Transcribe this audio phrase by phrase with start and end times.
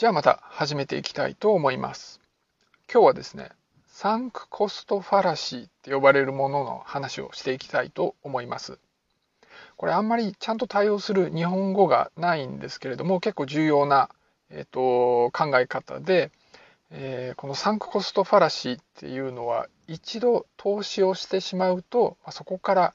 [0.00, 2.22] じゃあまた始めていきたいと思います。
[2.90, 3.50] 今日はですね、
[3.86, 8.78] サンクコストファラシーって呼ばれるものの話をしていきたいと思います。
[9.76, 14.08] これあんまりちゃんと対応する日本語がないんですけれども結構重要な、
[14.48, 16.30] えーと、考え方で、
[16.90, 22.94] えー、このサンクコストファラシーっていうのは一度投資をしてしまうとまそこから、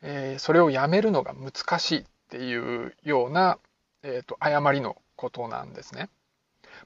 [0.00, 3.58] えー、それをやめるのが難しいっていうような、
[4.04, 6.08] えーと誤りのことなんですね。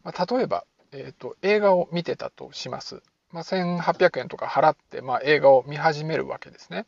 [0.05, 3.03] まあ、例えば、えーと、映画を見てたとします。
[3.33, 6.87] まあ、1800円とか払って、まあ、映画を見始めるわけですね。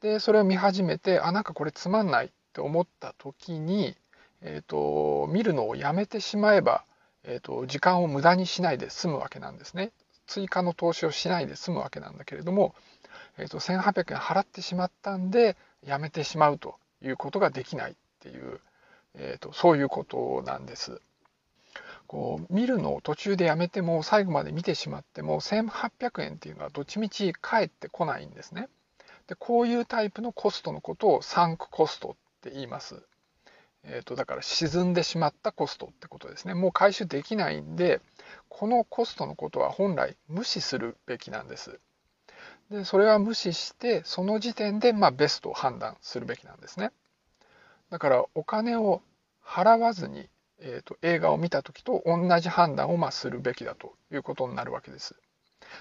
[0.00, 3.96] でそれを見始めてあなんかこれつまんないって思った時に、
[4.42, 6.84] えーと、見るのをやめてしまえば、
[7.24, 9.90] えーと、時間を無駄にしないで済むわけなんですね。
[10.26, 12.74] 追加の投資をしないで済むわけなんだけれども、
[13.38, 18.60] えーと、1800円払ってしまったんでやめてしまうということができないっていう、
[19.14, 21.00] えー、とそういうことなんです。
[22.08, 28.68] こう見るのを途中でやめても最後まで見てしまっても1800円っていうのはどっちみち返ってこないんですね。
[29.28, 33.02] でこういうタイプのコストのことをサンクコストって言います。
[33.84, 36.54] えーと、だから沈んでしまったコストってことですね。
[36.54, 38.00] もう回収できないんで
[38.48, 41.78] このコストのことは本来無視するべきなんです。
[42.70, 46.90] でそれは無視してその時点でまあベストを判断するべきなんですね。
[47.90, 49.02] だからお金を
[49.44, 50.28] 払わずに
[50.60, 55.14] えーと、映画を見た時と同じ判断をまあするべきだということになるわけです。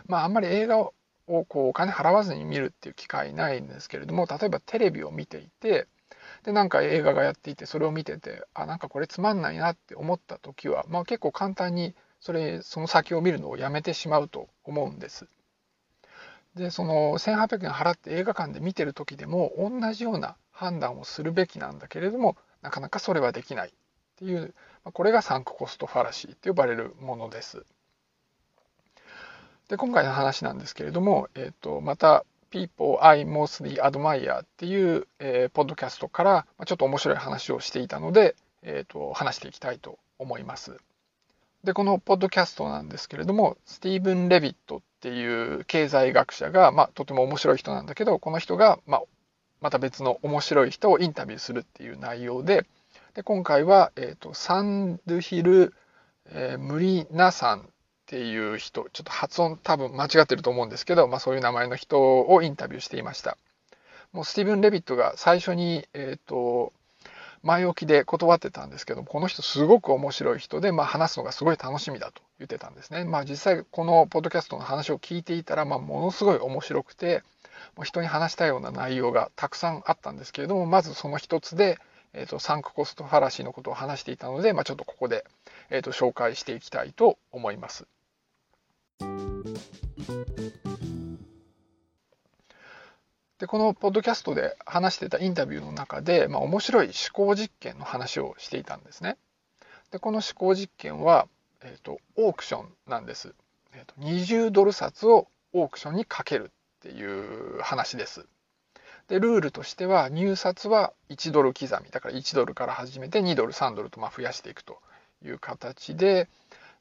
[0.07, 0.93] まあ、あんまり映画を
[1.27, 5.87] こうお金払わずに見るっていう機会ないんですけれども例えばテレビを見ていて
[6.43, 15.27] でなんか映画がやっていてそれを見ててあなんかこれつまんないなって思った時は、まあ、結構簡単にそれその先を見るのをやめてしまうと思うんです。
[16.55, 23.73] でその1800円払って映画館で見てる時でも同じような判断をするべきなんだけれどもなかなかそれはできない
[24.17, 27.63] っていうこれがサンクコストファラシーって呼ばれるものです。
[29.69, 40.77] で今回の話なんですけれども、えーと、また People I Mostly Admire っていう、えー、ポッドキャストからちょっと面白い話をしていたので、えーと、話していきたいと思います。
[41.63, 49.03] でこのポッドキャストなんですけれどもスティーブン・レビットっていう経済学者が、まあ、とても面白い人なんだけどこの人が、まあ、
[49.59, 52.65] また別の面白い人をインタビューするっていう内容で
[53.17, 55.73] で今回は、えーと、サンドヒル、
[56.29, 57.63] えー、ムリナさんっ
[58.05, 63.39] ていう人ちょっと発音多分間違ってると思うんですけど、まあ、そういう名前の人をインタビューしていました
[64.13, 66.73] もうスティーブン・レビットが最初に、えーと、
[67.41, 73.03] 前置きで断ってたんですけどこの人すごく面白い人で、まあ、話すのがすごい楽しみだと言ってたんですね。
[73.03, 77.23] まあ、実際このポッドキャストの話を聞いていたら、まあ、ものすごい面白くて
[77.75, 81.79] もう人に話したような内容がたくさんあったんですけれどもまずその一つで、
[82.13, 85.25] えーと、サンクコストファラシーのことを話していたので、まあ、ちょっとここで、
[85.69, 87.87] えーと、紹介していきたいと思います。
[93.39, 99.17] でこのポッドキャストで話してたインタビューの中で、まあ、面白い思考実験の話をしていたんですね。
[99.91, 101.27] でこの思考実験は、
[101.61, 103.35] えーと、オークションなんです。
[103.73, 108.27] えーと20ドル札をオークションにかけるっていう話です。
[109.07, 111.89] で、ルールとしては入札は1ドル刻み。
[111.91, 114.79] だから1ドルから始めて2ドル、3ドルとま増やしていくと
[115.25, 116.27] いう形で、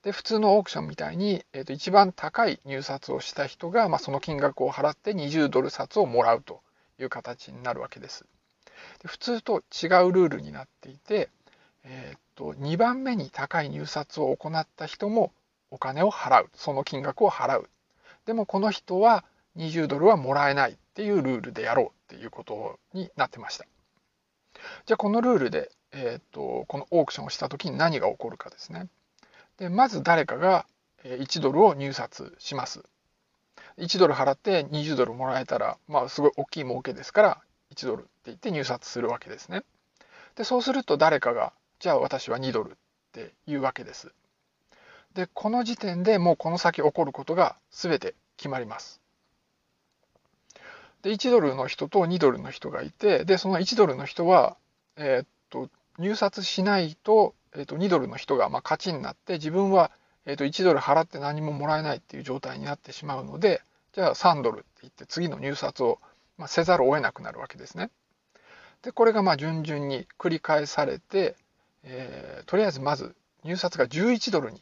[0.03, 6.61] で普通のオークションみたいに、えー、と一番高い入札をした人が、まあ、その金額を払って20ドル札をもらうと
[7.01, 8.25] いう形になるわけです。
[9.03, 11.29] で普通と違うルールになっていて、
[11.83, 15.33] えー、と2番目に高い入札を行った人も
[15.71, 17.69] お金を払うその金額を払う
[18.27, 19.25] でもこの人は
[19.57, 23.67] 20ドルはもらえないっていうルールでやろうっていうことになってました。
[24.87, 28.89] じゃあこのルールで、えーと、このオークションをした時に何が起こるかですね。
[29.59, 30.65] でまず誰かが
[31.05, 32.83] 1ドルを入札します。
[33.77, 37.43] 1ドル払って20ドルもらえたら、まあ、すごい大きい儲けですから
[37.75, 39.65] 1ドルって言って入札するわけですね。
[40.35, 42.75] でそうすると誰かがじゃあ私は2ドルっ
[43.13, 44.15] て言うわけです。
[45.13, 49.03] でこの時点でもうこの先起こることが全て決まります。
[51.07, 54.57] で1ドルの人と2ドルの人がいてでその1ドルの人は、
[54.97, 59.93] えー、っと入札しないと,、えー、っと2ドルの人がまあ勝ちになって自分は、
[60.25, 63.63] えー、っと1ドル払って何ももらえないっていう状態になってしまうので
[63.93, 66.01] じゃあ3ドルって言って次の入札を、
[66.39, 67.91] まあ、せざるを得なくなるわけですね。
[68.83, 71.37] でこれがまあ順々に繰り返されて、
[71.85, 73.15] えー、とりあえずまず
[73.45, 74.61] 入札が11ドルに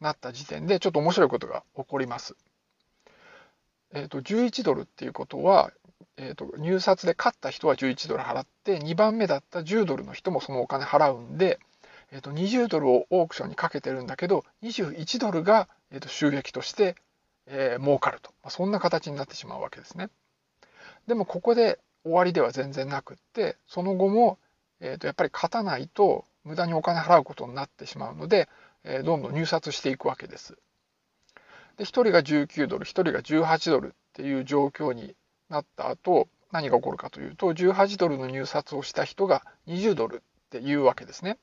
[0.00, 2.34] なった時点でちょっと面白いことが起こります。
[3.92, 5.72] えーと、11ドルっていうことは、
[6.16, 11.58] えーと、入札で勝った人は11ドル払って2番目だった10ドルの人もそのお金払うんで、
[12.12, 16.96] えー、と20ドルをオークションにかけてるんだけど21ドルが、えー、と収益として、
[17.46, 20.10] えー、儲かると、まあ、そんな形になってしまうわけですね。
[21.06, 24.38] でもここで終わりでは全然なくってその後も、
[24.80, 28.48] えー、とやっぱり勝たないと無駄にお金払うことになってしまうので、
[28.84, 30.56] えー、どんどん入札していくわけです。
[31.80, 35.16] で1人が19ドル1人が18ドルっていう状況に
[35.48, 40.18] なった後何が起こるかというと18ドルの入札をした人が20ドルっ
[40.50, 41.38] ていうわけですね。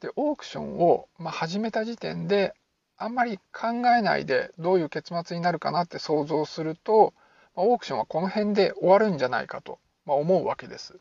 [0.00, 2.54] でオークションを、まあ、始めた時点で
[2.96, 7.12] あんまり考えないでどういう結末になるかなって想像すると、
[7.54, 10.98] まあ、オークションはこの辺で終わるんじゃないかと、まあ、思うわけです。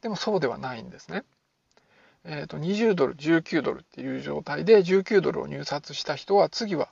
[0.00, 1.24] でもそうではないんですね。
[2.28, 6.88] えー、と20ドル19ドルっていう状態で19ドルを入札した人は次は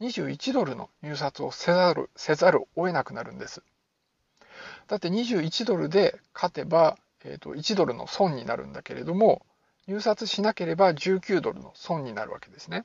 [0.00, 3.62] 21ドルの入札をせざるせざるを得なくなるんです。
[4.86, 9.44] だって21ドルで勝てば、えー、と1ドルの損になるんだけれども
[9.88, 12.84] 入札しなければ19ドルの損になるわけですね。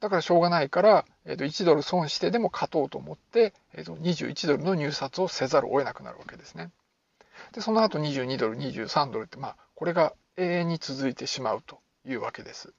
[0.00, 6.70] だからしょうがないから、えー、と1ドル損してでも勝とうと思って、えー、と21ドルの入札をせざるを得なくなるわけですね。
[7.52, 12.72] でその後22ドル23ドルってまあこれが永遠に続いてしまうというわけです。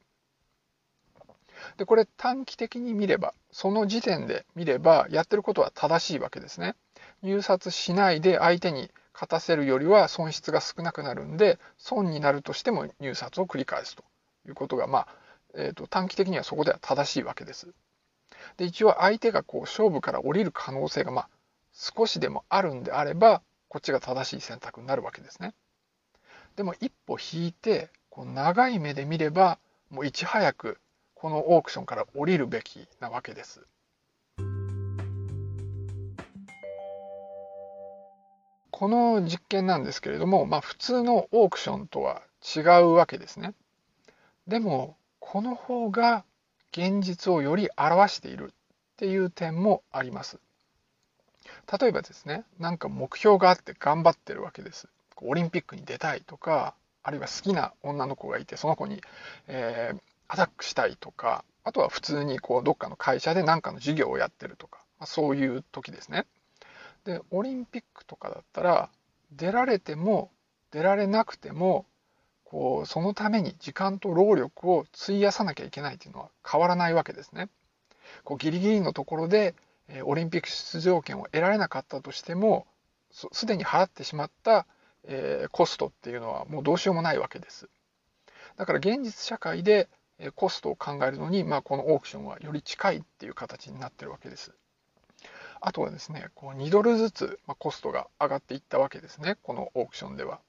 [1.78, 6.76] でこれ短期的に見ればその時点で見ればやってることは正しいわけですね。
[7.22, 14.04] 入札しないで相手に勝たせるよりは損失が少なくなるんで損になるとしても入札を繰り返すと
[14.48, 15.08] いうことがまあ、
[15.54, 17.74] えーと、短期的にはそこでは正しいわけです。
[18.58, 21.30] で一応相手がこう勝負から降りる可能性がまあ
[21.72, 25.54] 少しでもあるんであればこっちが正しい選択になるわけですね。
[26.56, 29.58] でも一歩引いてこう長い目で見れば
[29.90, 30.78] もういち早く
[31.16, 33.66] このオークションから降りるべきなわけです。
[38.72, 43.54] この実験なんですけれども、まあ、普通のオークションとは違うわけですね。
[44.48, 46.26] でもこの方が
[46.72, 48.56] 現実をより表しているっ
[48.98, 50.40] ていう点もあります。
[51.80, 54.88] 例えばですね、なんか目標があって頑張ってるわけです。
[55.22, 59.02] オリンピックに出たいとか、あるいは好きな女の子がいて、その子に、
[59.48, 66.26] えー、アタックしたいとか、あとは普通にこうどっかの会社で何かの事業をやってるとか、まあ、そういう時ですね。
[67.06, 68.90] で、オリンピックとかだったら、
[69.32, 70.32] 出られても
[70.72, 71.86] 出られなくても、
[72.46, 77.50] こうそのために時間と労力を費やさなきゃいけないというのは変わらないわけですね。
[78.24, 79.56] こうギリギリのところで
[80.04, 82.68] オリンピック出場権を得られなかったとしても
[83.12, 84.66] すでに払ってしまった
[85.06, 87.70] えー、コストっていうのはもうどうしようもないわけです。
[88.58, 89.90] だから現実社会で
[90.36, 94.54] コストを考えるのに、まあ、このオークションはより近いっていう形になってるわけです。
[95.60, 100.42] あとはですね、こう2ドルずつ、まコストが上がっていったわけですね、このオークションでは。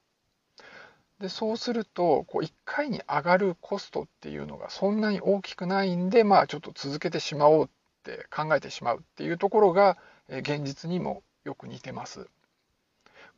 [1.21, 7.69] でそうするとこう1回に上がるコストっていうのがそんなに大きくないんで、まあ、ちょっと続けてしまおうっ
[8.03, 9.97] て考えてしまうっていうところが
[10.29, 12.29] 現実にもよく似てます。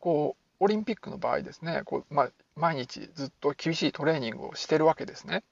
[0.01, 5.43] こうオリンピックの場合ですねこう、まあ、毎日ずっと厳しいトレーニングをしてるわけですね。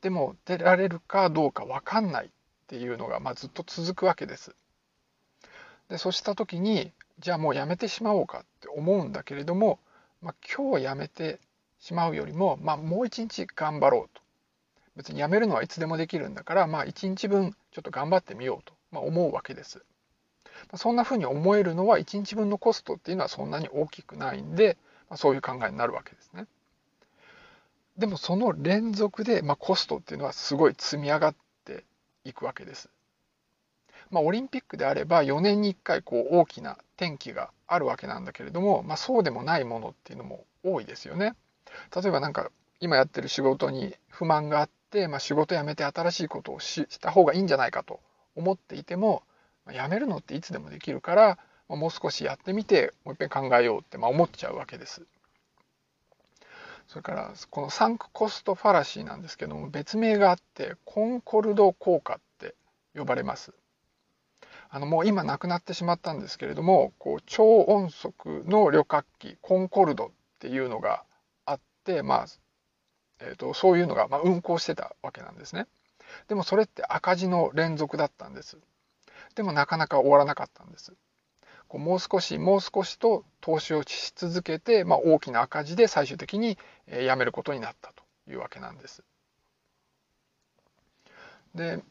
[0.00, 2.28] でも出られるかどうか分かんないっ
[2.66, 4.54] ていうのが、まあ、ずっと続くわけです。
[5.88, 9.78] でそうした時にじゃあもうやめてしまおうかって思うんだけれども、
[10.22, 11.40] まあ、今日やめて
[11.80, 14.22] しまうよりも、まあ、もう一日頑張ろうと。
[14.96, 19.84] 別にやめるのはいつでもできるんだから、まあ、1日分ちょっと頑張ってみようと、まあ、思うわけです。
[20.74, 24.76] そんなふうに思えるのは1日分のコストっていうのはそんなに大きくないんで、
[25.08, 26.46] ま、そういう考えになるわけですね。
[27.96, 31.34] でもその連続で、まあ、コストっていうのはすごい積み上がっ
[31.64, 31.84] て
[32.24, 32.90] いくわけです。
[34.10, 41.34] まあ、オリンピックであれば4年に1回こう大きな転機があるわけなんだけれども、まあ、そうでもないものっていうのも多いですよね。
[41.94, 42.50] 例えばなんか
[42.80, 48.00] 今やってる仕事に不満があって、まあ、仕事辞めて新しいことをした方がいいんじゃないかと
[48.36, 49.22] 思っていても
[49.72, 55.06] やめるのっていつでもできるから、まもう少しやってみてもう一遍考えようって、ま思っちゃうわけです。
[56.86, 62.54] それからこのサンクコストファラシーなんですけども別名があってコンコルド効果って
[62.96, 63.52] 呼ばれます。
[64.70, 71.04] あのもう今なくなってしまったんですけれどもこう超音速の旅客機コンコルドっていうのが
[71.44, 72.26] あってまあ
[73.20, 75.66] えーと、そういうのが、ま運行してたわけなんですね。
[76.28, 78.58] でもそれって赤字の連続だったんです。
[79.38, 80.92] でもなかなか終わらなかったんです。
[81.68, 89.04] こうもう少しもう少しと投資をし続けて、まあ、大きな赤字で最終的にやめることになったというわけなんです。
[91.54, 91.84] で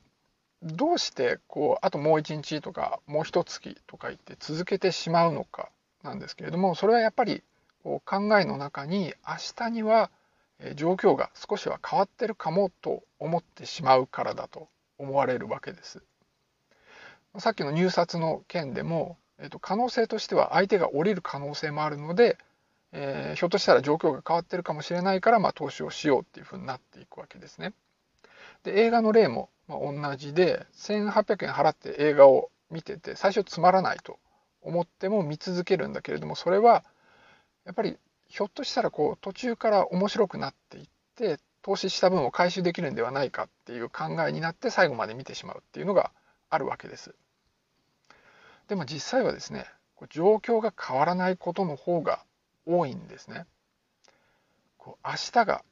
[0.62, 5.70] どうしてこうあともう一日とかもう一月とか言って続けてしまうのか
[6.04, 7.44] なんですけれどもそれはやっぱり
[7.82, 10.12] こう考えの中に明日には
[10.76, 16.04] 状況が少しは変わってるかもと思ってしまうからだと思われるわけです。
[17.40, 22.38] さっきの入札の件でも、えっと、可能性としては相手が降りる可能性もあるので、
[22.92, 27.74] えー、ひょっとしたら状況が変わってるかもしれないから、まあ、投資をしようっていうふうになっていくわけですね。
[28.64, 34.18] で映画の例もまあ同じで1800円払って映画を見てて最初つまらないと
[34.62, 36.84] 思っても見続けるんだけれどもそれは
[37.66, 46.12] やっぱりひょっとしたらこう途中から面白くなっていって投資した分を回収できるんではないかっていう考えになって最後まで見てしまうっていうのが
[46.50, 47.16] あるわけです。
[48.68, 49.66] でも実際はですね
[50.10, 52.24] 状況が変わらないことの方が
[52.66, 53.46] 多いんですね。
[54.78, 55.64] こう明日が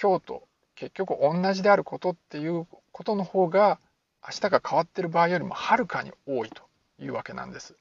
[0.00, 3.78] 今日と結局同じであることっていうことの方が
[4.26, 6.62] 明日が変わってる場合よりもはるかに多いと
[6.98, 7.76] いうわけなんです。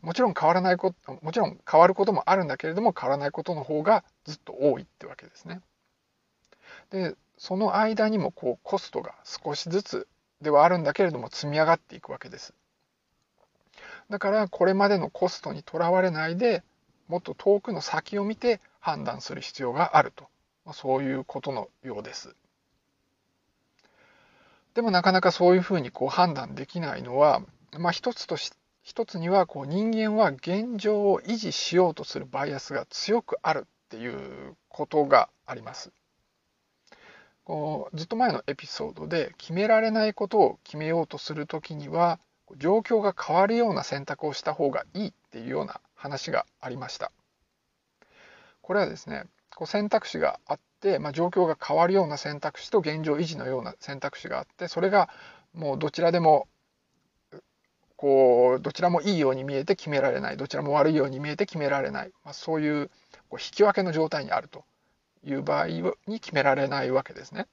[0.00, 5.60] もちろん変わらないこともちろん変わることもあるんだけれども変わらないことの方がずっと多いってわけですね。
[6.90, 10.08] でその間にもこうコストが少しずつ
[10.42, 12.54] ではあるんだけれども積み上がっていくわけです。
[14.10, 16.62] だからこれまでのコストにとらわれないで
[17.08, 20.26] もっと遠くの先を見て判断する必要があると、
[20.64, 22.34] ま、そういうことのようです。
[24.74, 27.42] でもなかなかそういうふうにこう判断できないのは、
[27.78, 35.92] まあ、一つとし一つにはこう人間は現状を維持しようとするバイアスが強くあるっていうことがあります。
[37.44, 42.20] こうずっと前のエピソードで決められないことを決めようとする時には
[42.56, 47.10] 状況が変わるような選択をした方がいいっていうような話がありました。
[48.60, 55.08] これはですねこう選択肢があって、まあ、状況が変わるような選択肢と現状維持のような選択肢があってそれが
[55.52, 56.48] もうどちらでも
[57.96, 62.90] こうどちらもいいように見えて決められないどちらも悪いように見えて決められない、まあ、そういう
[63.28, 64.64] こう引き分けの状態にあると
[65.24, 65.68] いう場合
[66.06, 67.46] に決められないわけですね。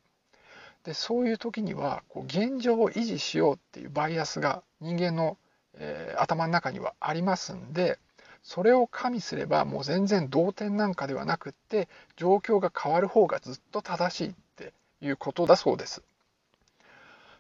[0.84, 5.38] でそういう時にはこう現状を維持しようっていうバイアスが人間の、
[5.76, 8.00] えー、頭の中にはありますんで
[8.44, 16.02] それを加味すればもう全然同点なんかではなくって状況が変わる方がずっと正しいっていうことだそうです。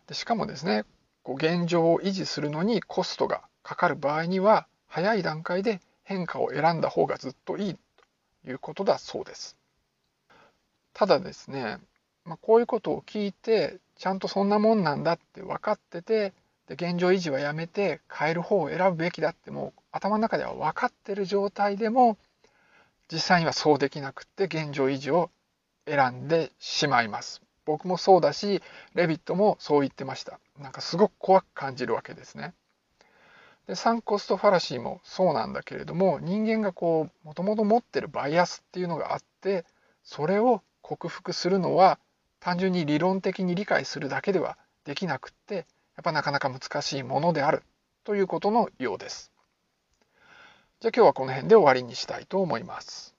[0.07, 0.83] でしかもですね
[1.23, 7.77] こう現状を維持するのにコストがかかる場合には早い段階で変化を選んだ方がずっといい
[8.43, 9.58] ということだそうです。
[10.99, 11.77] ただですね、
[12.25, 16.33] まあ、こういうことを聞いてちゃんとそんなもんなんだって分かってて
[16.67, 22.17] で現状維持はやめて変える方を選ぶべきだってもう頭の中では分かってる状態でも
[23.09, 25.31] 実際にはそうできなくって現状維持を
[25.87, 27.41] 選んでしまいます。
[27.63, 28.61] 僕もそうだし
[28.93, 32.53] レビットもそう言ってましたなんかすごく怖く感じるわけですね
[33.67, 39.65] でサンコストファラシーもそうなんだけれども人間がこうもともと持ってるバイアスっていうのがあって
[40.03, 41.99] それを克服するのは
[42.39, 45.65] 単純に理論的に理解するだけではできなくってやっ
[46.03, 47.61] ぱなかなか難しいものである
[48.03, 49.31] ということのようです
[50.79, 53.13] じゃあ今日はこの辺で終わりにしたいと思います。